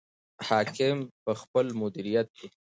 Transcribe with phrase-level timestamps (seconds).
[0.47, 2.47] حاکم په خپل مدیریت کې.